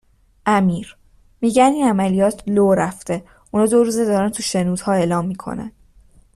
امیر: 0.45 0.97
میگن 1.41 1.63
این 1.71 1.87
عملیات 1.87 2.43
لو 2.47 2.73
رفته 2.73 3.23
اونا 3.51 3.65
دو 3.65 3.83
روزه 3.83 4.05
دارن 4.05 4.29
تو 4.29 4.43
شنودها 4.43 4.91
اعلام 4.93 5.25
میکنن 5.27 5.71